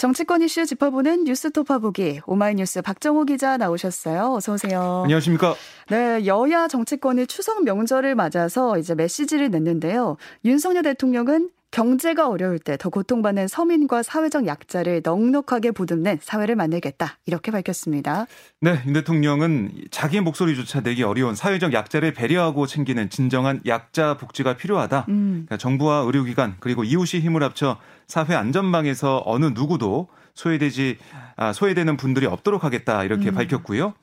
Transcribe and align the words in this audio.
정치권 0.00 0.40
이슈 0.40 0.64
짚어보는 0.64 1.24
뉴스토파 1.24 1.78
보기 1.78 2.22
오마이뉴스 2.24 2.80
박정호 2.80 3.24
기자 3.24 3.58
나오셨어요. 3.58 4.32
어서 4.32 4.54
오세요. 4.54 5.02
안녕하십니까? 5.04 5.54
네, 5.90 6.24
여야 6.24 6.68
정치권이 6.68 7.26
추석 7.26 7.64
명절을 7.64 8.14
맞아서 8.14 8.78
이제 8.78 8.94
메시지를 8.94 9.50
냈는데요. 9.50 10.16
윤석열 10.46 10.84
대통령은 10.84 11.50
경제가 11.70 12.28
어려울 12.28 12.58
때 12.58 12.76
더 12.76 12.88
고통받는 12.88 13.46
서민과 13.46 14.02
사회적 14.02 14.46
약자를 14.46 15.02
넉넉하게 15.04 15.72
보듬는 15.72 16.18
사회를 16.22 16.56
만들겠다. 16.56 17.18
이렇게 17.26 17.50
밝혔습니다. 17.50 18.26
네, 18.60 18.82
윤 18.86 18.94
대통령은 18.94 19.72
자기 19.90 20.20
목소리조차 20.20 20.80
내기 20.80 21.02
어려운 21.02 21.34
사회적 21.34 21.72
약자를 21.72 22.14
배려하고 22.14 22.66
챙기는 22.66 23.10
진정한 23.10 23.60
약자 23.66 24.16
복지가 24.16 24.56
필요하다. 24.56 25.06
음. 25.10 25.44
그러니까 25.46 25.58
정부와 25.58 25.98
의료기관 26.06 26.56
그리고 26.60 26.84
이웃이 26.84 27.20
힘을 27.20 27.42
합쳐 27.42 27.76
사회 28.06 28.34
안전망에서 28.34 29.22
어느 29.26 29.46
누구도 29.46 30.08
소외되지 30.34 30.96
아, 31.36 31.52
소외되는 31.52 31.96
분들이 31.96 32.26
없도록 32.26 32.64
하겠다 32.64 33.04
이렇게 33.04 33.28
음. 33.28 33.34
밝혔고요. 33.34 33.94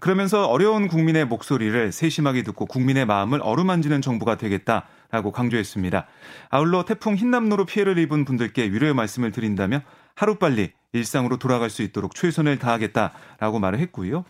그러면서 0.00 0.46
어려운 0.46 0.88
국민의 0.88 1.26
목소리를 1.26 1.92
세심하게 1.92 2.42
듣고 2.42 2.66
국민의 2.66 3.06
마음을 3.06 3.40
어루만지는 3.42 4.00
정부가 4.00 4.36
되겠다라고 4.36 5.32
강조했습니다. 5.32 6.06
아울러 6.50 6.84
태풍 6.84 7.16
흰남노로 7.16 7.66
피해를 7.66 7.98
입은 7.98 8.24
분들께 8.24 8.64
위로의 8.64 8.94
말씀을 8.94 9.32
드린다며 9.32 9.82
하루빨리 10.14 10.72
일상으로 10.92 11.38
돌아갈 11.38 11.70
수 11.70 11.82
있도록 11.82 12.14
최선을 12.14 12.58
다하겠다라고 12.58 13.58
말을 13.58 13.78
했고요. 13.80 14.24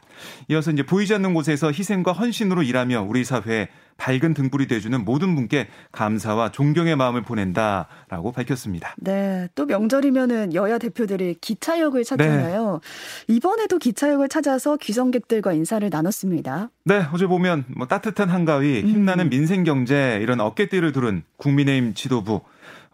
이어서 0.48 0.70
이제 0.70 0.84
보이지 0.84 1.12
않는 1.14 1.34
곳에서 1.34 1.72
희생과 1.72 2.12
헌신으로 2.12 2.62
일하며 2.62 3.02
우리 3.08 3.24
사회에 3.24 3.68
밝은 3.96 4.34
등불이 4.34 4.68
돼주는 4.68 5.04
모든 5.04 5.34
분께 5.34 5.68
감사와 5.92 6.50
존경의 6.50 6.96
마음을 6.96 7.22
보낸다라고 7.22 8.32
밝혔습니다. 8.32 8.94
네, 8.98 9.48
또 9.54 9.66
명절이면은 9.66 10.54
여야 10.54 10.78
대표들이 10.78 11.36
기차역을 11.40 12.04
찾잖아요. 12.04 12.80
네. 12.82 13.34
이번에도 13.34 13.78
기차역을 13.78 14.28
찾아서 14.28 14.76
귀성객들과 14.76 15.52
인사를 15.52 15.88
나눴습니다. 15.90 16.70
네, 16.84 17.06
어제 17.12 17.26
보면 17.26 17.64
뭐 17.76 17.86
따뜻한 17.86 18.28
한가위, 18.28 18.82
힘나는 18.82 19.26
음. 19.26 19.30
민생 19.30 19.64
경제 19.64 20.18
이런 20.22 20.40
어깨띠를 20.40 20.92
두른 20.92 21.22
국민의힘 21.36 21.94
지도부 21.94 22.40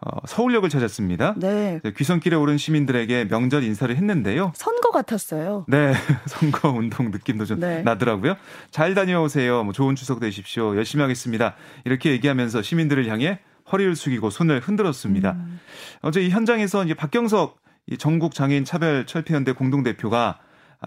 어, 0.01 0.25
서울역을 0.25 0.69
찾았습니다. 0.69 1.35
네. 1.37 1.81
귀성길에 1.97 2.35
오른 2.35 2.57
시민들에게 2.57 3.27
명절 3.27 3.63
인사를 3.63 3.93
했는데요. 3.95 4.53
선거 4.55 4.91
같았어요. 4.91 5.65
네. 5.67 5.93
선거 6.25 6.69
운동 6.69 7.11
느낌도 7.11 7.45
좀 7.45 7.59
네. 7.59 7.81
나더라고요. 7.83 8.35
잘 8.71 8.93
다녀오세요. 8.93 9.63
뭐 9.63 9.73
좋은 9.73 9.95
추석 9.95 10.19
되십시오. 10.21 10.75
열심히 10.77 11.01
하겠습니다. 11.01 11.55
이렇게 11.83 12.11
얘기하면서 12.11 12.61
시민들을 12.61 13.07
향해 13.07 13.39
허리를 13.71 13.95
숙이고 13.95 14.29
손을 14.29 14.61
흔들었습니다. 14.61 15.31
음. 15.33 15.59
어제 16.01 16.21
이 16.21 16.29
현장에서 16.29 16.85
이제 16.85 16.93
박경석 16.93 17.57
전국 17.97 18.33
장애인 18.33 18.65
차별 18.65 19.05
철폐연대 19.05 19.51
공동대표가 19.51 20.39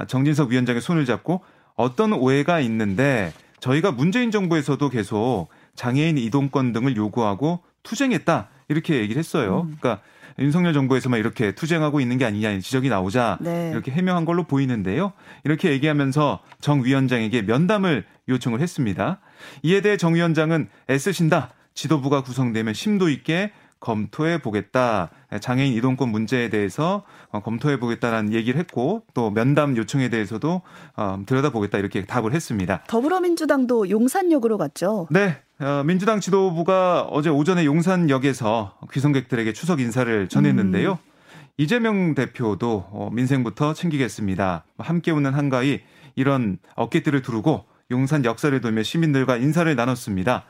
정진석 0.09 0.51
위원장의 0.51 0.81
손을 0.81 1.05
잡고 1.05 1.43
어떤 1.75 2.13
오해가 2.13 2.61
있는데 2.61 3.33
저희가 3.61 3.93
문재인 3.93 4.31
정부에서도 4.31 4.89
계속 4.89 5.49
장애인 5.75 6.19
이동권 6.19 6.73
등을 6.73 6.97
요구하고 6.97 7.61
투쟁했다. 7.83 8.49
이렇게 8.69 9.01
얘기를 9.01 9.19
했어요. 9.19 9.67
음. 9.69 9.77
그러니까 9.79 10.03
윤석열 10.39 10.73
정부에서만 10.73 11.21
이렇게 11.21 11.53
투쟁하고 11.53 12.01
있는 12.01 12.19
게 12.19 12.25
아니냐 12.25 12.59
지적이 12.61 12.89
나오자 12.89 13.39
네. 13.41 13.71
이렇게 13.73 13.91
해명한 13.91 14.25
걸로 14.25 14.45
보이는데요. 14.45 15.13
이렇게 15.45 15.71
얘기하면서 15.71 16.41
정 16.61 16.85
위원장에게 16.85 17.43
면담을 17.43 18.05
요청을 18.29 18.61
했습니다. 18.61 19.21
이에 19.63 19.81
대해 19.81 19.97
정 19.97 20.15
위원장은 20.15 20.69
애쓰신다. 20.89 21.53
지도부가 21.75 22.23
구성되면 22.23 22.75
심도 22.75 23.09
있게 23.09 23.53
검토해 23.81 24.39
보겠다. 24.39 25.11
장애인 25.41 25.75
이동권 25.75 26.09
문제에 26.09 26.51
대해서 26.51 27.03
어, 27.31 27.41
검토해 27.41 27.81
보겠다라는 27.81 28.33
얘기를 28.33 28.59
했고 28.61 29.03
또 29.13 29.31
면담 29.31 29.77
요청에 29.77 30.09
대해서도 30.09 30.63
어, 30.97 31.23
들여다보겠다 31.27 31.79
이렇게 31.79 32.05
답을 32.05 32.33
했습니다. 32.33 32.85
더불어민주당도 32.87 33.91
용산역으로 33.91 34.57
갔죠. 34.57 35.09
네. 35.11 35.43
어, 35.63 35.85
민주당 35.85 36.19
지도부가 36.19 37.03
어제 37.03 37.31
오전에 37.31 37.65
용산역에서 37.65 38.79
귀성객들에게 38.93 39.53
추석 39.53 39.81
인사를 39.81 40.29
전했는데요. 40.29 40.93
음. 40.93 41.13
이재명 41.57 42.17
대표도 42.17 43.11
민생부터 43.13 43.73
챙기겠습니다. 43.73 44.65
함께 44.79 45.13
웃는 45.13 45.35
한가위 45.35 45.81
이런 46.17 46.59
어깨들을 46.75 47.23
두르고 47.23 47.65
용산 47.93 48.25
역사를 48.25 48.61
돌며 48.61 48.83
시민들과 48.83 49.37
인사를 49.37 49.73
나눴습니다. 49.77 50.47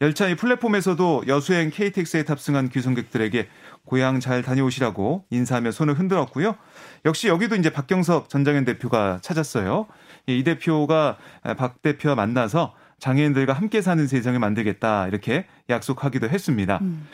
열차의 0.00 0.34
플랫폼에서도 0.34 1.24
여수행 1.28 1.70
KTX에 1.70 2.24
탑승한 2.24 2.68
귀성객들에게 2.70 3.46
고향 3.84 4.18
잘 4.18 4.42
다녀오시라고 4.42 5.26
인사하며 5.30 5.70
손을 5.70 5.94
흔들었고요. 5.94 6.56
역시 7.04 7.28
여기도 7.28 7.54
이제 7.54 7.70
박경석 7.70 8.28
전장현 8.28 8.64
대표가 8.64 9.20
찾았어요. 9.22 9.86
이 10.26 10.42
대표가 10.42 11.18
박 11.56 11.80
대표와 11.82 12.16
만나서 12.16 12.74
장애인들과 12.98 13.52
함께 13.52 13.82
사는 13.82 14.06
세상을 14.06 14.38
만들겠다 14.38 15.08
이렇게 15.08 15.46
약속하기도 15.68 16.28
했습니다. 16.28 16.78
음. 16.82 17.06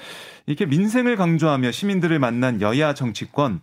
이렇게 0.47 0.67
민생을 0.67 1.17
강조하며 1.17 1.71
시민들을 1.71 2.19
만난 2.19 2.61
여야 2.61 2.95
정치권 2.95 3.61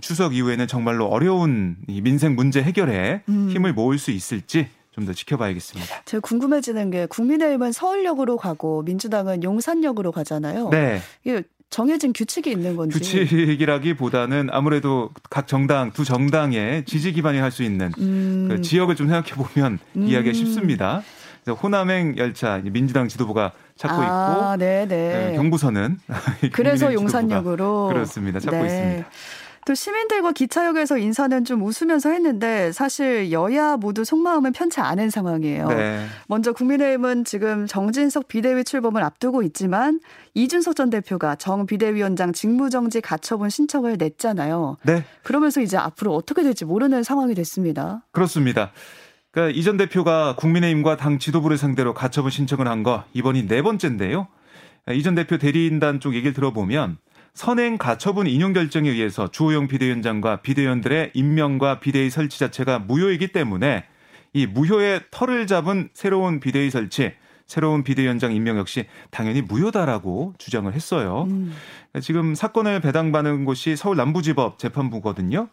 추석 0.00 0.34
이후에는 0.34 0.66
정말로 0.66 1.06
어려운 1.06 1.76
이 1.88 2.00
민생 2.00 2.34
문제 2.34 2.62
해결에 2.62 3.22
음. 3.28 3.50
힘을 3.50 3.72
모을 3.72 3.98
수 3.98 4.10
있을지 4.10 4.68
좀더 4.92 5.12
지켜봐야겠습니다. 5.12 6.02
제가 6.04 6.20
궁금해지는 6.20 6.90
게 6.90 7.06
국민의힘은 7.06 7.72
서울역으로 7.72 8.36
가고 8.38 8.82
민주당은 8.82 9.42
용산역으로 9.42 10.10
가잖아요. 10.10 10.70
네. 10.70 11.00
이게 11.24 11.42
정해진 11.68 12.12
규칙이 12.12 12.50
있는 12.50 12.76
건지. 12.76 12.98
규칙이라기보다는 12.98 14.48
아무래도 14.52 15.10
각 15.28 15.46
정당 15.46 15.92
두 15.92 16.04
정당의 16.04 16.84
지지 16.86 17.12
기반이 17.12 17.38
할 17.38 17.50
수 17.50 17.62
있는 17.62 17.92
음. 17.98 18.46
그 18.48 18.62
지역을 18.62 18.96
좀 18.96 19.08
생각해 19.08 19.34
보면 19.34 19.78
음. 19.96 20.06
이해하기 20.08 20.32
쉽습니다. 20.34 21.02
호남행 21.52 22.16
열차 22.16 22.60
민주당 22.64 23.08
지도부가 23.08 23.52
찾고 23.76 23.96
아, 24.00 24.54
있고 24.54 24.56
네네. 24.58 24.86
네, 24.86 25.36
경부선은 25.36 25.98
그래서 26.52 26.92
용산역으로 26.92 27.88
그렇습니다. 27.88 28.40
찾고 28.40 28.56
네. 28.56 28.66
있습니다. 28.66 29.10
또 29.66 29.74
시민들과 29.74 30.30
기차역에서 30.30 30.96
인사는 30.96 31.44
좀 31.44 31.60
웃으면서 31.62 32.10
했는데 32.10 32.70
사실 32.70 33.32
여야 33.32 33.76
모두 33.76 34.04
속마음은 34.04 34.52
편치 34.52 34.80
않은 34.80 35.10
상황이에요. 35.10 35.66
네. 35.66 36.06
먼저 36.28 36.52
국민의힘은 36.52 37.24
지금 37.24 37.66
정진석 37.66 38.28
비대위 38.28 38.62
출범을 38.62 39.02
앞두고 39.02 39.42
있지만 39.42 39.98
이준석 40.34 40.76
전 40.76 40.88
대표가 40.88 41.34
정 41.34 41.66
비대위원장 41.66 42.32
직무정지 42.32 43.00
가처분 43.00 43.50
신청을 43.50 43.96
냈잖아요. 43.98 44.76
네. 44.84 45.04
그러면서 45.24 45.60
이제 45.60 45.76
앞으로 45.76 46.14
어떻게 46.14 46.44
될지 46.44 46.64
모르는 46.64 47.02
상황이 47.02 47.34
됐습니다. 47.34 48.02
그렇습니다. 48.12 48.70
그러니까 49.36 49.54
이전 49.54 49.76
대표가 49.76 50.34
국민의힘과 50.36 50.96
당 50.96 51.18
지도부를 51.18 51.58
상대로 51.58 51.92
가처분 51.92 52.30
신청을 52.30 52.66
한 52.68 52.82
거 52.82 53.04
이번이 53.12 53.48
네 53.48 53.60
번째인데요. 53.60 54.28
이전 54.94 55.14
대표 55.14 55.36
대리인단 55.36 56.00
쪽 56.00 56.14
얘기를 56.14 56.32
들어보면 56.32 56.96
선행 57.34 57.76
가처분 57.76 58.28
인용 58.28 58.54
결정에 58.54 58.88
의해서 58.88 59.30
주호영 59.30 59.68
비대위원장과 59.68 60.40
비대위원들의 60.40 61.10
임명과 61.12 61.80
비대위 61.80 62.08
설치 62.08 62.38
자체가 62.38 62.78
무효이기 62.78 63.28
때문에 63.28 63.84
이 64.32 64.46
무효의 64.46 65.02
털을 65.10 65.46
잡은 65.46 65.90
새로운 65.92 66.40
비대위 66.40 66.70
설치, 66.70 67.12
새로운 67.46 67.84
비대위원장 67.84 68.32
임명 68.32 68.56
역시 68.56 68.86
당연히 69.10 69.42
무효다라고 69.42 70.32
주장을 70.38 70.72
했어요. 70.72 71.26
음. 71.28 71.52
지금 72.00 72.34
사건을 72.34 72.80
배당받은 72.80 73.44
곳이 73.44 73.76
서울 73.76 73.96
남부지법 73.98 74.58
재판부거든요. 74.58 75.48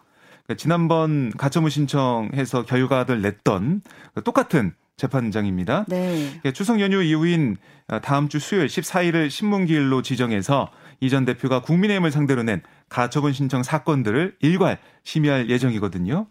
그러니까 0.46 0.62
지난번 0.62 1.32
가처분 1.38 1.70
신청해서 1.70 2.66
결과를 2.66 3.22
냈던 3.22 3.82
똑같은 4.24 4.74
재판장입니다. 4.98 5.86
네. 5.88 6.28
그러니까 6.28 6.52
추석 6.52 6.80
연휴 6.80 7.02
이후인 7.02 7.58
다음 8.04 8.30
주 8.30 8.40
수요일 8.40 8.68
14일을 8.68 9.30
신문기일로 9.30 10.02
지정해서 10.02 10.70
이 11.02 11.10
전 11.10 11.26
대표가 11.26 11.62
국민의힘을 11.62 12.12
상대로 12.12 12.44
낸 12.44 12.62
가처분 12.88 13.34
신청 13.34 13.62
사건들을 13.64 14.36
일괄 14.40 14.78
심의할 15.04 15.50
예정이거든요. 15.50 16.28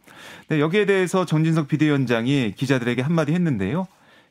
네, 0.48 0.60
여기에 0.60 0.86
대해서 0.86 1.26
정진석 1.26 1.68
비대위원장이 1.68 2.54
기자들에게 2.56 3.02
한마디 3.02 3.32
했는데요. 3.32 3.86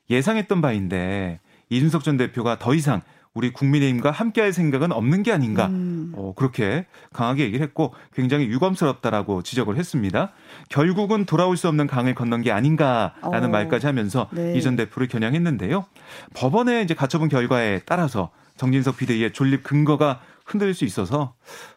예상했던 0.10 0.62
바인데 0.62 1.40
이준석 1.70 2.04
전 2.04 2.18
대표가 2.18 2.58
더 2.58 2.74
이상 2.74 3.02
우리 3.34 3.52
국민의힘과 3.54 4.12
함께할 4.12 4.52
생각은 4.52 4.92
없는 4.92 5.24
게 5.24 5.32
아닌가 5.32 5.68
음. 5.68 5.91
어, 6.16 6.34
그렇게 6.36 6.86
강하게 7.14 7.44
얘기를 7.44 7.66
했고 7.66 7.94
굉장히 8.14 8.46
유감스럽다라고 8.48 9.42
지적을 9.42 9.78
했습니다. 9.78 10.32
결국은 10.70 11.26
돌아올 11.26 11.58
수 11.58 11.68
없는 11.68 11.88
강을 11.88 12.16
건넌 12.16 12.42
게 12.42 12.52
아닌가라는 12.52 13.50
어. 13.50 13.52
말까지 13.52 13.86
하면서 13.86 14.28
네. 14.32 14.56
이전 14.56 14.76
대표를 14.76 15.08
겨냥했는데요. 15.08 15.86
법원의 16.34 16.84
이제 16.84 16.94
가처분 16.94 17.30
결과에 17.30 17.82
따라서 17.86 18.32
정진석 18.58 18.98
비대위의 18.98 19.34
존립 19.34 19.64
근거가 19.64 20.22
흔들릴 20.46 20.74
수 20.74 20.86
있어서 20.86 21.34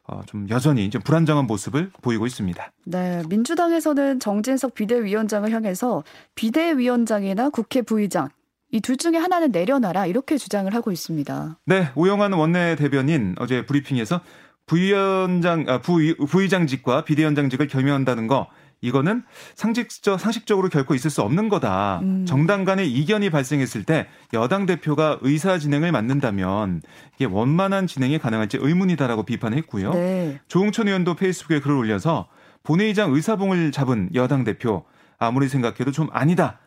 어, 0.06 0.22
좀 0.26 0.46
여전히 0.50 0.90
좀 0.90 1.00
불안정한 1.02 1.46
모습을 1.46 1.90
보이고 2.02 2.26
있습니다. 2.26 2.72
네, 2.84 3.22
민주당에서는 3.28 4.20
정진석 4.20 4.74
비대위원장을 4.74 5.50
향해서 5.50 6.02
비대위원장이나 6.34 7.50
국회 7.50 7.82
부의장 7.82 8.28
이 8.74 8.80
둘 8.80 8.96
중에 8.96 9.16
하나는 9.16 9.52
내려놔라 9.52 10.06
이렇게 10.06 10.36
주장을 10.36 10.72
하고 10.74 10.90
있습니다. 10.90 11.58
네, 11.66 11.90
오영환 11.94 12.32
원내 12.32 12.74
대변인 12.74 13.36
어제 13.38 13.64
브리핑에서 13.64 14.20
부위원장 14.66 15.64
아, 15.68 15.78
부의, 15.80 16.16
부의장직과 16.16 17.04
비대위원장직을 17.04 17.68
겸용한다는 17.68 18.26
거 18.26 18.48
이거는 18.80 19.22
상식적 19.54 20.18
상식적으로 20.18 20.68
결코 20.70 20.96
있을 20.96 21.08
수 21.08 21.22
없는 21.22 21.48
거다. 21.48 22.00
음. 22.02 22.26
정당 22.26 22.64
간의 22.64 22.90
이견이 22.90 23.30
발생했을 23.30 23.84
때 23.84 24.08
여당 24.32 24.66
대표가 24.66 25.18
의사 25.22 25.56
진행을 25.56 25.92
맡는다면 25.92 26.82
이게 27.14 27.26
원만한 27.26 27.86
진행이 27.86 28.18
가능할지 28.18 28.58
의문이다라고 28.60 29.22
비판했고요. 29.22 29.92
네. 29.92 30.40
조홍천 30.48 30.88
의원도 30.88 31.14
페이스북에 31.14 31.60
글을 31.60 31.76
올려서 31.76 32.26
본회의장 32.64 33.14
의사봉을 33.14 33.70
잡은 33.70 34.10
여당 34.14 34.42
대표 34.42 34.84
아무리 35.18 35.48
생각해도 35.48 35.92
좀 35.92 36.08
아니다. 36.10 36.58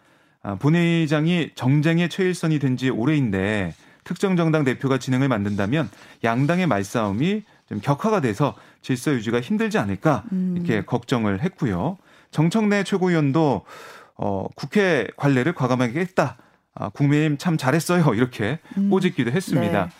아, 0.43 0.55
본회의장이 0.55 1.51
정쟁의 1.55 2.09
최일선이 2.09 2.59
된 2.59 2.77
지 2.77 2.89
오래인데 2.89 3.73
특정 4.03 4.37
정당 4.37 4.63
대표가 4.63 4.97
진행을 4.97 5.27
만든다면 5.27 5.89
양당의 6.23 6.67
말싸움이 6.67 7.43
좀 7.67 7.81
격화가 7.81 8.21
돼서 8.21 8.55
질서 8.81 9.11
유지가 9.11 9.41
힘들지 9.41 9.77
않을까 9.77 10.23
음. 10.31 10.53
이렇게 10.55 10.77
음. 10.77 10.83
걱정을 10.85 11.41
했고요. 11.41 11.97
정청래 12.31 12.83
최고위원도 12.83 13.65
어, 14.15 14.47
국회 14.55 15.07
관례를 15.17 15.53
과감하게 15.53 15.99
했다. 15.99 16.37
아, 16.75 16.89
국민의힘 16.89 17.37
참 17.37 17.57
잘했어요. 17.57 18.13
이렇게 18.13 18.59
음. 18.77 18.89
꼬집기도 18.89 19.31
했습니다. 19.31 19.85
네. 19.85 19.91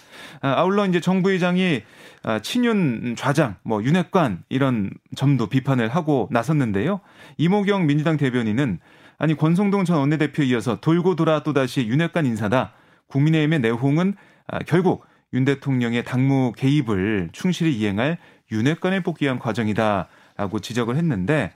아, 0.41 0.59
아울러 0.59 0.85
이제 0.85 0.99
정부의장이 1.01 1.81
아, 2.23 2.39
친윤 2.39 3.15
좌장, 3.17 3.55
뭐 3.63 3.83
윤핵관 3.83 4.43
이런 4.49 4.91
점도 5.15 5.47
비판을 5.47 5.89
하고 5.89 6.29
나섰는데요. 6.31 7.01
이모경 7.37 7.87
민주당 7.87 8.17
대변인은 8.17 8.79
아니 9.17 9.35
권성동 9.35 9.85
전 9.85 9.97
원내대표에 9.97 10.45
이어서 10.47 10.79
돌고 10.79 11.15
돌아 11.15 11.43
또다시 11.43 11.87
윤핵관 11.87 12.25
인사다. 12.25 12.73
국민의힘의 13.07 13.59
내홍은 13.59 14.15
아, 14.47 14.59
결국 14.59 15.05
윤 15.33 15.45
대통령의 15.45 16.03
당무 16.03 16.53
개입을 16.55 17.29
충실히 17.31 17.75
이행할 17.75 18.17
윤핵관을 18.51 19.03
뽑기 19.03 19.25
위한 19.25 19.39
과정이다. 19.39 20.07
라고 20.37 20.59
지적을 20.59 20.95
했는데 20.97 21.51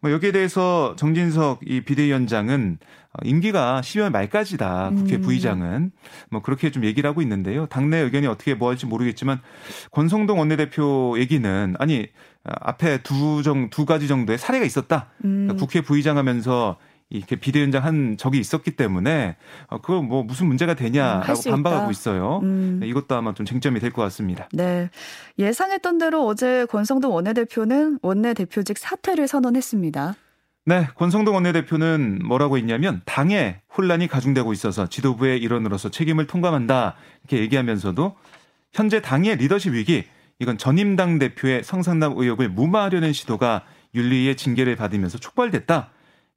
뭐 0.00 0.12
여기에 0.12 0.32
대해서 0.32 0.94
정진석 0.96 1.60
이 1.64 1.80
비대위원장은 1.80 2.76
어, 3.14 3.18
임기가 3.24 3.80
12월 3.82 4.10
말까지다. 4.10 4.90
국회 4.94 5.16
음. 5.16 5.22
부의장은 5.22 5.90
뭐 6.30 6.42
그렇게 6.42 6.70
좀 6.70 6.84
얘기를 6.84 7.08
하고 7.08 7.22
있는데요. 7.22 7.64
당내 7.64 7.96
의견이 7.96 8.26
어떻게 8.26 8.52
뭐 8.52 8.68
할지 8.68 8.84
모르겠지만 8.84 9.40
권성동 9.90 10.38
원내대표 10.38 11.18
얘기는 11.18 11.74
아니 11.78 12.08
앞에 12.44 13.02
두정두 13.02 13.86
가지 13.86 14.06
정도의 14.06 14.36
사례가 14.36 14.66
있었다. 14.66 15.08
음. 15.24 15.46
그러니까 15.46 15.54
국회 15.54 15.80
부의장 15.80 16.18
하면서 16.18 16.76
이렇게 17.08 17.36
비대위원장 17.36 17.84
한 17.84 18.16
적이 18.16 18.40
있었기 18.40 18.72
때문에 18.72 19.36
어, 19.68 19.80
그거 19.80 20.02
뭐 20.02 20.24
무슨 20.24 20.48
문제가 20.48 20.74
되냐라고 20.74 21.40
음, 21.46 21.50
반박하고 21.52 21.90
있어요. 21.90 22.40
음. 22.42 22.78
네, 22.80 22.88
이것도 22.88 23.14
아마 23.14 23.32
좀 23.32 23.46
쟁점이 23.46 23.78
될 23.80 23.92
것 23.92 24.02
같습니다. 24.02 24.48
네. 24.52 24.90
예상했던 25.38 25.98
대로 25.98 26.26
어제 26.26 26.66
권성동 26.66 27.14
원내대표는 27.14 28.00
원내대표직 28.02 28.76
사퇴를 28.76 29.28
선언했습니다. 29.28 30.14
네, 30.68 30.88
권성동 30.96 31.34
원내대표는 31.36 32.18
뭐라고 32.24 32.58
했냐면 32.58 33.00
당에 33.04 33.60
혼란이 33.76 34.08
가중되고 34.08 34.52
있어서 34.52 34.88
지도부의 34.88 35.38
일원으로서 35.40 35.90
책임을 35.90 36.26
통감한다 36.26 36.96
이렇게 37.22 37.38
얘기하면서도 37.42 38.16
현재 38.72 39.00
당의 39.00 39.36
리더십 39.36 39.74
위기 39.74 40.04
이건 40.40 40.58
전임 40.58 40.96
당 40.96 41.20
대표의 41.20 41.62
성상납 41.62 42.14
의혹을 42.18 42.48
무마하려는 42.48 43.12
시도가 43.12 43.62
윤리의 43.94 44.36
징계를 44.36 44.74
받으면서 44.74 45.18
촉발됐다. 45.18 45.90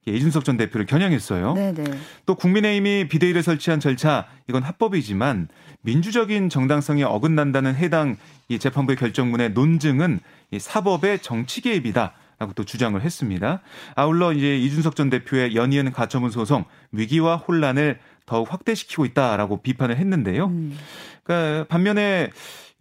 이준석 0.06 0.44
전 0.44 0.56
대표를 0.56 0.86
겨냥했어요. 0.86 1.54
네네. 1.54 1.84
또 2.26 2.34
국민의힘이 2.34 3.08
비대위를 3.08 3.42
설치한 3.42 3.80
절차 3.80 4.26
이건 4.48 4.62
합법이지만 4.62 5.48
민주적인 5.82 6.48
정당성이 6.48 7.04
어긋난다는 7.04 7.74
해당 7.74 8.16
이 8.48 8.58
재판부의 8.58 8.96
결정문의 8.96 9.50
논증은 9.50 10.20
이 10.50 10.58
사법의 10.58 11.20
정치 11.20 11.60
개입이다. 11.60 12.14
라고 12.38 12.54
또 12.54 12.64
주장을 12.64 12.98
했습니다. 12.98 13.60
아울러 13.96 14.32
이제 14.32 14.56
이준석 14.56 14.96
전 14.96 15.10
대표의 15.10 15.54
연이은 15.54 15.92
가처분 15.92 16.30
소송 16.30 16.64
위기와 16.90 17.36
혼란을 17.36 17.98
더욱 18.24 18.50
확대시키고 18.50 19.04
있다라고 19.04 19.60
비판을 19.60 19.98
했는데요. 19.98 20.46
음. 20.46 20.78
그러니까 21.22 21.66
반면에 21.68 22.30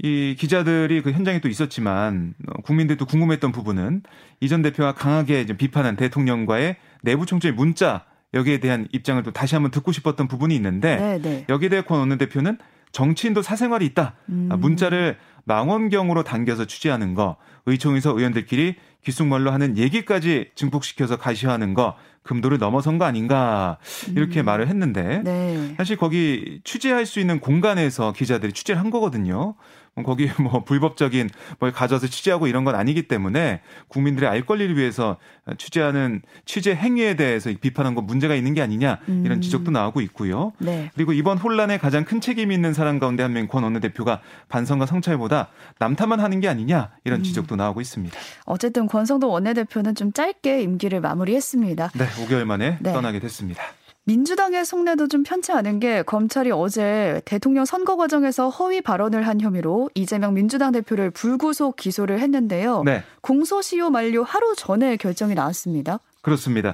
이 0.01 0.38
기자들이 0.39 1.01
그 1.01 1.12
현장에 1.12 1.42
또 1.42 1.50
있었지만 1.50 2.36
어, 2.48 2.62
국민들도 2.62 3.06
궁금했던 3.06 3.51
부분은 3.51 4.04
이 4.39 4.48
전 4.48 4.62
대표가 4.62 4.94
강하게 4.94 5.45
비판한 5.45 5.98
대통령과의 5.98 6.77
내부 7.01 7.25
총재의 7.25 7.53
문자 7.53 8.05
여기에 8.33 8.59
대한 8.59 8.87
입장을 8.91 9.21
또 9.23 9.31
다시 9.31 9.55
한번 9.55 9.71
듣고 9.71 9.91
싶었던 9.91 10.27
부분이 10.27 10.55
있는데 10.55 10.97
네네. 10.97 11.21
네. 11.21 11.45
여기에 11.49 11.69
대해 11.69 11.81
권 11.81 11.99
원내 11.99 12.17
대표는 12.17 12.57
정치인도 12.91 13.41
사생활이 13.41 13.85
있다. 13.87 14.15
음. 14.29 14.49
문자를 14.57 15.17
망원경으로 15.45 16.23
당겨서 16.23 16.65
취재하는 16.65 17.13
거, 17.13 17.37
의총에서 17.65 18.17
의원들끼리 18.17 18.75
귓속말로 19.03 19.51
하는 19.51 19.77
얘기까지 19.77 20.51
증폭시켜서 20.55 21.17
가시화하는 21.17 21.73
거 21.73 21.95
금도를 22.29 22.59
넘어선 22.59 22.99
거 22.99 23.05
아닌가 23.05 23.79
이렇게 24.15 24.43
음. 24.43 24.45
말을 24.45 24.67
했는데 24.67 25.23
네. 25.23 25.73
사실 25.77 25.97
거기 25.97 26.61
취재할 26.63 27.07
수 27.07 27.19
있는 27.19 27.39
공간에서 27.39 28.13
기자들이 28.13 28.53
취재를 28.53 28.79
한 28.79 28.91
거거든요. 28.91 29.55
뭐 29.95 30.03
거기 30.03 30.29
뭐 30.39 30.63
불법적인 30.63 31.29
뭘 31.59 31.71
가져서 31.71 32.07
취재하고 32.07 32.47
이런 32.47 32.63
건 32.63 32.75
아니기 32.75 33.07
때문에 33.07 33.61
국민들의 33.87 34.29
알 34.29 34.45
권리를 34.45 34.77
위해서 34.77 35.17
취재하는 35.57 36.21
취재 36.45 36.75
행위에 36.75 37.15
대해서 37.15 37.51
비판한 37.59 37.95
건 37.95 38.05
문제가 38.05 38.35
있는 38.35 38.53
게 38.53 38.61
아니냐 38.61 38.99
이런 39.07 39.31
음. 39.37 39.41
지적도 39.41 39.71
나오고 39.71 40.01
있고요. 40.01 40.53
네. 40.59 40.91
그리고 40.95 41.13
이번 41.13 41.37
혼란에 41.37 41.77
가장 41.77 42.05
큰 42.05 42.21
책임이 42.21 42.53
있는 42.53 42.73
사람 42.73 42.99
가운데 42.99 43.23
한 43.23 43.33
명인 43.33 43.47
권 43.47 43.63
원내대표가 43.63 44.21
반성과 44.47 44.85
성찰보다 44.85 45.49
남탓만 45.79 46.19
하는 46.19 46.39
게 46.39 46.47
아니냐 46.47 46.91
이런 47.03 47.21
음. 47.21 47.23
지적도 47.23 47.55
나오고 47.55 47.81
있습니다. 47.81 48.17
어쨌든 48.45 48.87
권성동 48.87 49.31
원내대표는 49.31 49.95
좀 49.95 50.11
짧게 50.13 50.61
임기를 50.61 51.01
마무리했습니다. 51.01 51.91
네, 51.95 52.05
5개월 52.25 52.45
만에 52.45 52.77
네. 52.81 52.94
떠나게 52.94 53.19
됐습니다. 53.19 53.63
민주당의 54.06 54.66
속내도 54.66 55.07
좀 55.07 55.21
편치 55.21 55.51
않은 55.51 55.80
게 55.80 56.01
검찰이 56.01 56.51
어제 56.51 57.21
대통령 57.25 57.66
선거 57.66 57.95
과정에서 57.95 58.50
허위 58.50 58.81
발언을 58.81 59.27
한 59.27 59.39
혐의로 59.39 59.89
이재명 59.94 60.33
민주당 60.33 60.71
대표를 60.71 61.12
불구속 61.12 61.75
기소를 61.75 62.19
했는데요. 62.19 62.81
네. 62.83 63.04
공소시효 63.21 63.92
만료 63.92 64.24
하루 64.24 64.56
전에 64.56 64.98
결정이 64.98 65.36
나왔습니다. 65.36 66.00
그렇습니다. 66.24 66.74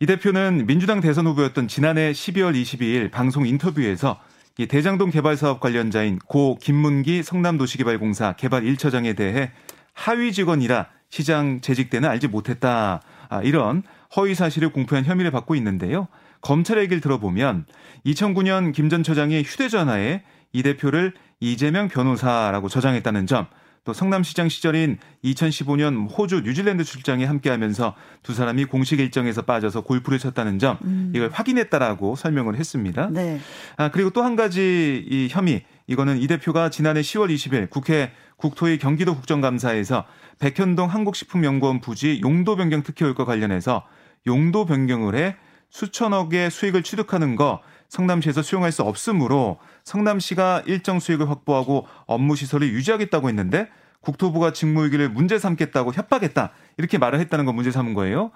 이 0.00 0.06
대표는 0.06 0.66
민주당 0.66 1.00
대선 1.00 1.28
후보였던 1.28 1.68
지난해 1.68 2.10
12월 2.10 2.60
22일 2.60 3.12
방송 3.12 3.46
인터뷰에서 3.46 4.18
이 4.58 4.66
대장동 4.66 5.10
개발 5.10 5.36
사업 5.36 5.60
관련자인 5.60 6.18
고 6.18 6.58
김문기 6.60 7.22
성남도시개발공사 7.22 8.32
개발 8.32 8.64
1처장에 8.64 9.16
대해 9.16 9.52
하위 9.92 10.32
직원이라 10.32 10.88
시장 11.08 11.60
재직 11.60 11.90
때는 11.90 12.08
알지 12.08 12.28
못했다. 12.28 13.02
아, 13.28 13.42
이런 13.42 13.82
허위 14.16 14.34
사실을 14.34 14.70
공표한 14.70 15.04
혐의를 15.04 15.30
받고 15.30 15.54
있는데요. 15.56 16.08
검찰의 16.42 16.84
얘기를 16.84 17.00
들어보면 17.00 17.66
2009년 18.06 18.72
김 18.72 18.88
전 18.88 19.02
처장이 19.02 19.42
휴대전화에 19.42 20.22
이 20.52 20.62
대표를 20.62 21.14
이재명 21.40 21.88
변호사라고 21.88 22.68
저장했다는 22.68 23.26
점, 23.26 23.46
또 23.84 23.92
성남시장 23.92 24.48
시절인 24.48 24.98
2015년 25.24 26.06
호주 26.16 26.42
뉴질랜드 26.42 26.84
출장에 26.84 27.24
함께하면서 27.24 27.94
두 28.22 28.32
사람이 28.34 28.66
공식 28.66 29.00
일정에서 29.00 29.42
빠져서 29.42 29.80
골프를 29.80 30.18
쳤다는 30.20 30.58
점 30.60 30.78
음. 30.84 31.12
이걸 31.16 31.30
확인했다라고 31.32 32.14
설명을 32.14 32.56
했습니다. 32.56 33.08
네. 33.10 33.40
아 33.76 33.90
그리고 33.90 34.10
또 34.10 34.22
한 34.22 34.36
가지 34.36 35.04
이 35.10 35.26
혐의 35.30 35.64
이거는 35.88 36.18
이 36.20 36.28
대표가 36.28 36.70
지난해 36.70 37.00
10월 37.00 37.34
20일 37.34 37.70
국회 37.70 38.12
국토위 38.36 38.78
경기도 38.78 39.16
국정감사에서 39.16 40.04
백현동 40.38 40.88
한국식품연구원 40.88 41.80
부지 41.80 42.20
용도 42.22 42.54
변경 42.54 42.82
특혜율과 42.84 43.24
관련해서 43.24 43.84
용도 44.26 44.64
변경을 44.64 45.14
해 45.14 45.36
수천억의 45.70 46.50
수익을 46.50 46.82
취득하는 46.82 47.36
거 47.36 47.60
성남시에서 47.88 48.42
수용할 48.42 48.72
수 48.72 48.82
없으므로 48.82 49.58
성남시가 49.84 50.62
일정 50.66 51.00
수익을 51.00 51.28
확보하고 51.28 51.86
업무 52.06 52.36
시설을 52.36 52.68
유지하겠다고 52.68 53.28
했는데 53.28 53.68
국토부가 54.00 54.52
직무유기를 54.52 55.10
문제 55.10 55.38
삼겠다고 55.38 55.92
협박했다. 55.92 56.52
이렇게 56.76 56.98
말을 56.98 57.20
했다는 57.20 57.44
건 57.44 57.54
문제 57.54 57.70
삼은 57.70 57.94
거예요. 57.94 58.30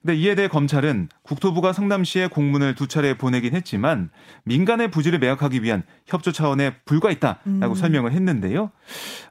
근데 0.00 0.16
이에 0.16 0.34
대해 0.34 0.48
검찰은 0.48 1.08
국토부가 1.22 1.72
성남시에 1.72 2.28
공문을 2.28 2.74
두 2.74 2.86
차례 2.88 3.14
보내긴 3.14 3.54
했지만 3.54 4.10
민간의 4.44 4.90
부지를 4.90 5.18
매각하기 5.18 5.62
위한 5.62 5.82
협조 6.06 6.32
차원에 6.32 6.76
불과했다라고 6.84 7.42
음. 7.46 7.74
설명을 7.74 8.12
했는데요. 8.12 8.70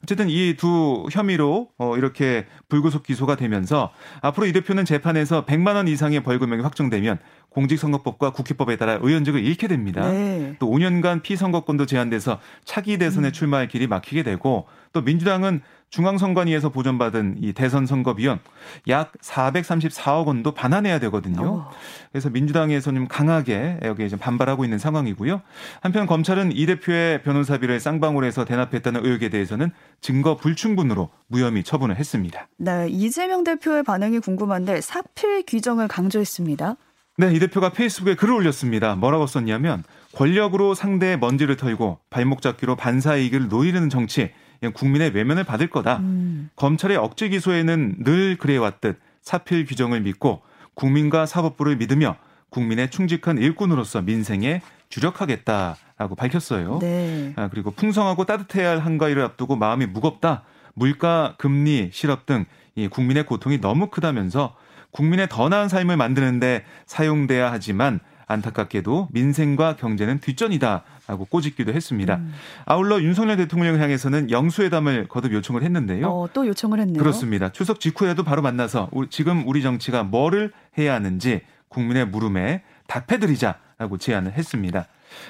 어쨌든 0.04 0.30
이 0.30 0.50
두 0.60 1.08
혐의로 1.12 1.70
어 1.78 1.96
이렇게 1.98 2.46
불구속 2.68 3.04
기소가 3.04 3.36
되면서 3.36 3.92
앞으로 4.22 4.46
이 4.46 4.52
대표는 4.52 4.84
재판에서 4.84 5.46
100만 5.46 5.76
원 5.76 5.88
이상의 5.88 6.22
벌금형이 6.22 6.62
확정되면 6.62 7.18
공직선거법과 7.50 8.32
국회법에 8.32 8.76
따라 8.76 9.00
의원직을 9.02 9.44
잃게 9.44 9.68
됩니다. 9.68 10.10
네. 10.12 10.56
또 10.60 10.70
5년간 10.70 11.22
피선거권도 11.24 11.86
제한돼서 11.86 12.40
차기 12.66 12.98
대선에 12.98 13.30
음. 13.30 13.32
출마할 13.32 13.68
길이 13.68 13.88
막히게 13.88 14.24
되고 14.24 14.68
또 14.94 15.02
민주당은 15.02 15.62
중앙선관위에서 15.90 16.70
보존받은 16.70 17.38
이 17.42 17.54
대선 17.54 17.86
선거 17.86 18.14
비용 18.16 18.40
약 18.88 19.12
434억 19.22 20.28
원도 20.28 20.52
반환해야 20.52 21.00
되거든요. 21.00 21.42
어. 21.42 21.72
그래서 22.12 22.30
민주당에서 22.30 22.92
좀 22.92 23.08
강하게 23.08 23.80
여기에 23.84 24.10
좀 24.10 24.20
반발하고 24.20 24.64
있는 24.64 24.78
상황이고요. 24.78 25.42
한편 25.82 26.06
검찰은 26.06 26.52
이 26.54 26.66
대표의 26.66 27.24
변호사비를 27.24 27.80
쌍방울 27.80 28.26
해서 28.26 28.46
대납했다는 28.46 29.06
의혹에 29.06 29.30
대해서는 29.30 29.72
증거 30.02 30.38
불충분으로 30.38 31.10
무혐의 31.28 31.64
처분을 31.64 31.96
했습니다. 31.98 32.48
네, 32.58 32.88
이재명 32.90 33.44
대표의 33.44 33.84
반응이 33.84 34.20
궁금한데 34.20 34.82
사필 34.82 35.44
규정을 35.46 35.88
강조했습니다. 35.88 36.76
네, 37.18 37.34
이 37.34 37.40
대표가 37.40 37.72
페이스북에 37.72 38.16
글을 38.16 38.34
올렸습니다. 38.34 38.96
뭐라고 38.96 39.28
썼냐면 39.28 39.84
권력으로 40.14 40.74
상대의 40.74 41.20
먼지를 41.20 41.58
털고 41.58 42.00
발목 42.10 42.42
잡기로 42.42 42.78
반사 42.78 43.18
이익을 43.18 43.50
노리는 43.50 43.90
정치, 43.90 44.32
국민의 44.74 45.12
외면을 45.12 45.44
받을 45.44 45.70
거다. 45.70 45.98
음. 45.98 46.50
검찰의 46.56 46.98
억지 46.98 47.30
기소에는 47.30 48.04
늘 48.04 48.38
그래왔듯 48.38 49.00
사필 49.22 49.66
규정을 49.66 50.02
믿고 50.02 50.42
국민과 50.74 51.26
사법부를 51.26 51.78
믿으며 51.78 52.18
국민의 52.50 52.90
충직한 52.90 53.38
일꾼으로서 53.38 54.02
민생에 54.02 54.62
주력하겠다라고 54.90 56.16
밝혔어요. 56.16 56.80
네. 56.80 57.34
아, 57.36 57.48
그리고 57.50 57.72
풍성하고 57.72 58.26
따뜻해야 58.26 58.70
할 58.72 58.80
한가위를 58.80 59.22
앞두고 59.24 59.56
마음이 59.56 59.86
무겁다. 59.86 60.44
물가, 60.74 61.36
금리, 61.38 61.90
실업 61.92 62.26
등 62.26 62.46
이 62.80 62.88
국민의 62.88 63.26
고통이 63.26 63.60
너무 63.60 63.88
크다면서 63.88 64.56
국민의 64.92 65.28
더 65.30 65.50
나은 65.50 65.68
삶을 65.68 65.98
만드는데 65.98 66.64
사용돼야 66.86 67.52
하지만 67.52 68.00
안타깝게도 68.30 69.10
민생과 69.12 69.76
경제는 69.76 70.20
뒷전이다라고 70.20 71.26
꼬집기도 71.26 71.74
했습니다. 71.74 72.16
음. 72.16 72.34
아울러 72.66 73.02
윤석열 73.02 73.36
대통령을 73.38 73.82
향해서는 73.82 74.32
영수회담을 74.32 75.08
거듭 75.10 75.34
요청을 75.34 75.64
했는데요. 75.64 76.08
어, 76.08 76.30
또 76.32 76.48
요청을 76.48 76.80
했네요. 76.80 77.00
그렇습니다. 77.00 77.52
추석 77.52 77.80
직후에도 77.80 78.24
바로 78.24 78.42
만나서 78.42 78.90
지금 79.10 79.48
우리 79.48 79.62
정치가 79.62 80.04
뭐를 80.04 80.52
해야 80.78 80.94
하는지 80.94 81.42
국민의 81.68 82.08
물음에 82.08 82.64
답해드리자라고 82.88 83.98
제안을 83.98 84.34
했습니다. 84.34 84.86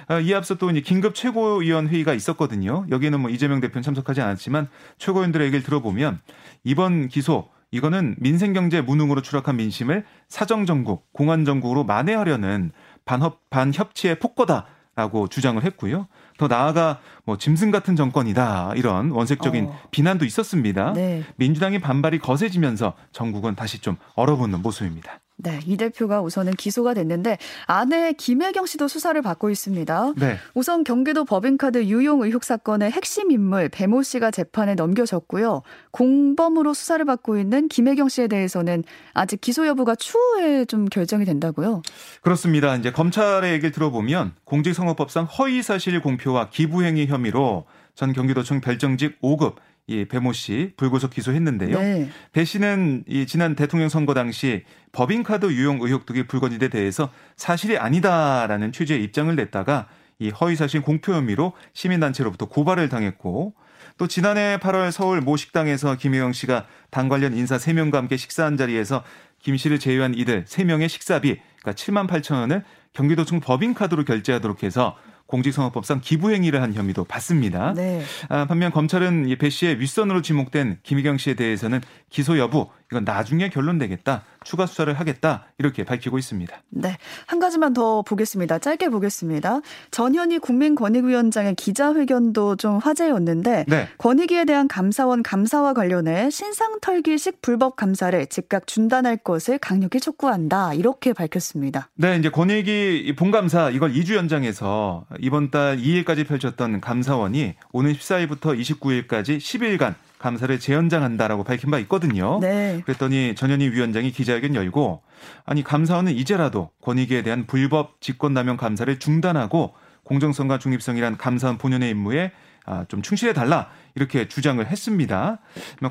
아, 0.07 0.19
이에 0.19 0.35
앞서 0.35 0.55
또 0.55 0.69
이제 0.69 0.81
긴급 0.81 1.15
최고위원 1.15 1.87
회의가 1.87 2.13
있었거든요. 2.13 2.85
여기는 2.89 3.17
뭐 3.19 3.29
이재명 3.29 3.61
대표는 3.61 3.81
참석하지 3.81 4.21
않았지만 4.21 4.67
최고위원들의 4.97 5.47
얘기를 5.47 5.63
들어보면 5.63 6.19
이번 6.65 7.07
기소 7.07 7.49
이거는 7.71 8.15
민생경제 8.17 8.81
무능으로 8.81 9.21
추락한 9.21 9.57
민심을 9.57 10.03
사정정국, 10.27 11.13
공안정국으로 11.13 11.83
만회하려는 11.83 12.71
반협, 13.05 13.49
반협치의 13.49 14.19
폭거다라고 14.19 15.27
주장을 15.29 15.63
했고요. 15.63 16.07
더 16.37 16.47
나아가 16.47 16.99
뭐 17.25 17.37
짐승 17.37 17.71
같은 17.71 17.95
정권이다 17.95 18.73
이런 18.75 19.11
원색적인 19.11 19.65
어. 19.65 19.79
비난도 19.91 20.25
있었습니다. 20.25 20.93
네. 20.93 21.23
민주당의 21.35 21.79
반발이 21.79 22.19
거세지면서 22.19 22.93
전국은 23.11 23.55
다시 23.55 23.79
좀 23.79 23.97
얼어붙는 24.15 24.61
모습입니다. 24.61 25.19
네, 25.41 25.61
이 25.65 25.77
대표가 25.77 26.21
우선은 26.21 26.53
기소가 26.53 26.93
됐는데 26.93 27.37
아내 27.65 28.11
김혜경 28.11 28.65
씨도 28.65 28.89
수사를 28.89 29.19
받고 29.21 29.49
있습니다. 29.49 30.13
네. 30.17 30.37
우선 30.53 30.83
경기도 30.83 31.23
법인카드 31.23 31.85
유용 31.85 32.21
의혹 32.23 32.43
사건의 32.43 32.91
핵심 32.91 33.31
인물 33.31 33.69
배모 33.69 34.03
씨가 34.03 34.31
재판에 34.31 34.75
넘겨졌고요. 34.75 35.61
공범으로 35.91 36.73
수사를 36.73 37.03
받고 37.05 37.37
있는 37.37 37.69
김혜경 37.69 38.09
씨에 38.09 38.27
대해서는 38.27 38.83
아직 39.13 39.39
기소 39.39 39.65
여부가 39.65 39.95
추후에 39.95 40.65
좀 40.65 40.85
결정이 40.85 41.23
된다고요. 41.23 41.83
그렇습니다. 42.21 42.75
이제 42.75 42.91
검찰의 42.91 43.53
얘기를 43.53 43.71
들어보면 43.71 44.33
공직선거법상 44.43 45.23
허위 45.25 45.61
사실 45.61 46.01
공표와 46.01 46.49
기부행위 46.49 47.07
혐의로 47.07 47.65
전 47.95 48.11
경기도청 48.11 48.59
별정직 48.59 49.21
5급 49.21 49.55
이 49.89 50.05
배모 50.05 50.33
씨 50.33 50.73
불구속 50.77 51.09
기소했는데요. 51.09 51.79
네. 51.79 52.09
배 52.31 52.45
씨는 52.45 53.05
이 53.07 53.25
지난 53.25 53.55
대통령 53.55 53.89
선거 53.89 54.13
당시 54.13 54.63
법인카드 54.91 55.47
유용 55.47 55.79
의혹 55.81 56.05
등의 56.05 56.27
불거지에 56.27 56.67
대해서 56.67 57.09
사실이 57.37 57.79
아니다라는 57.79 58.71
취지의 58.71 59.03
입장을 59.03 59.35
냈다가 59.35 59.87
이 60.19 60.29
허위사실 60.29 60.83
공표 60.83 61.13
혐의로 61.13 61.53
시민단체로부터 61.73 62.45
고발을 62.45 62.87
당했고 62.87 63.55
또 63.97 64.07
지난해 64.07 64.59
8월 64.61 64.91
서울 64.91 65.21
모 65.21 65.35
식당에서 65.35 65.95
김혜영 65.95 66.33
씨가 66.33 66.67
당 66.91 67.09
관련 67.09 67.35
인사 67.35 67.57
3명과 67.57 67.93
함께 67.93 68.15
식사한 68.15 68.57
자리에서 68.57 69.03
김 69.39 69.57
씨를 69.57 69.79
제외한 69.79 70.13
이들 70.13 70.45
3명의 70.45 70.87
식사비 70.87 71.39
그러니까 71.61 71.71
7만 71.73 72.07
8천 72.07 72.35
원을 72.35 72.63
경기도청 72.93 73.39
법인카드로 73.39 74.05
결제하도록 74.05 74.61
해서 74.61 74.95
공직선거법상 75.29 76.01
기부행위를 76.01 76.61
한 76.61 76.73
혐의도 76.73 77.03
받습니다. 77.05 77.73
네. 77.75 78.01
아, 78.27 78.45
반면 78.45 78.71
검찰은 78.71 79.35
배 79.39 79.49
씨의 79.49 79.79
윗선으로 79.79 80.21
지목된 80.21 80.79
김희경 80.83 81.17
씨에 81.17 81.35
대해서는 81.35 81.81
기소 82.09 82.37
여부 82.37 82.67
이건 82.91 83.03
나중에 83.03 83.49
결론되겠다. 83.49 84.23
추가 84.43 84.65
수사를 84.65 84.91
하겠다. 84.93 85.45
이렇게 85.59 85.83
밝히고 85.83 86.17
있습니다. 86.17 86.57
네. 86.69 86.97
한 87.27 87.39
가지만 87.39 87.73
더 87.73 88.01
보겠습니다. 88.01 88.57
짧게 88.57 88.89
보겠습니다. 88.89 89.61
전현희 89.91 90.39
국민권익위원장의 90.39 91.53
기자회견도 91.55 92.55
좀 92.55 92.77
화제였는데 92.79 93.65
네. 93.67 93.87
권익위에 93.99 94.45
대한 94.45 94.67
감사원 94.67 95.21
감사와 95.21 95.73
관련해 95.73 96.31
신상털기식 96.31 97.43
불법 97.43 97.75
감사를 97.75 98.25
즉각 98.27 98.65
중단할 98.65 99.17
것을 99.17 99.59
강력히 99.59 99.99
촉구한다. 99.99 100.73
이렇게 100.73 101.13
밝혔습니다. 101.13 101.89
네, 101.95 102.17
이제 102.17 102.29
권익위 102.29 103.15
본감사 103.15 103.69
이걸 103.69 103.93
2주 103.93 104.15
연장해서 104.15 105.05
이번 105.19 105.51
달 105.51 105.77
2일까지 105.77 106.27
펼쳤던 106.27 106.81
감사원이 106.81 107.53
오는 107.71 107.93
14일부터 107.93 108.59
29일까지 108.59 109.37
10일간 109.37 109.93
감사를 110.19 110.59
재연장한다라고 110.59 111.43
밝힌 111.43 111.71
바 111.71 111.79
있거든요. 111.79 112.39
네. 112.41 112.81
그랬더니 112.85 113.35
전현희 113.35 113.69
위원장이 113.69 114.11
기자회견 114.11 114.53
열고 114.53 115.01
아니 115.45 115.63
감사원은 115.63 116.13
이제라도 116.13 116.69
권익위에 116.81 117.23
대한 117.23 117.47
불법 117.47 118.01
직권남용 118.01 118.57
감사를 118.57 118.99
중단하고 118.99 119.73
공정성과 120.03 120.59
중립성이란 120.59 121.17
감사원 121.17 121.57
본연의 121.57 121.91
임무에 121.91 122.31
아, 122.65 122.85
좀 122.87 123.01
충실해 123.01 123.33
달라 123.33 123.69
이렇게 123.95 124.27
주장을 124.27 124.63
했습니다. 124.65 125.39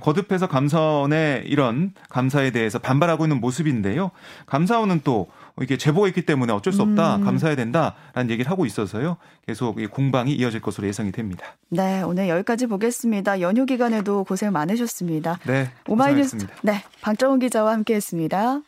거듭해서 0.00 0.46
감사원의 0.46 1.44
이런 1.46 1.92
감사에 2.08 2.50
대해서 2.50 2.78
반발하고 2.78 3.24
있는 3.24 3.40
모습인데요. 3.40 4.12
감사원은 4.46 5.00
또 5.02 5.28
이게 5.62 5.76
제보가 5.76 6.08
있기 6.08 6.22
때문에 6.22 6.52
어쩔 6.52 6.72
수 6.72 6.82
없다, 6.82 7.16
음. 7.16 7.24
감사해야 7.24 7.56
된다라는 7.56 8.30
얘기를 8.30 8.50
하고 8.50 8.66
있어서요. 8.66 9.16
계속 9.46 9.76
공방이 9.90 10.34
이어질 10.34 10.60
것으로 10.60 10.86
예상이 10.86 11.12
됩니다. 11.12 11.56
네, 11.68 12.02
오늘 12.02 12.28
여기까지 12.28 12.66
보겠습니다. 12.66 13.40
연휴 13.40 13.66
기간에도 13.66 14.24
고생 14.24 14.52
많으셨습니다. 14.52 15.38
네, 15.46 15.70
오마이뉴스 15.86 16.46
네, 16.62 16.82
방정훈 17.00 17.38
기자와 17.38 17.72
함께했습니다. 17.72 18.60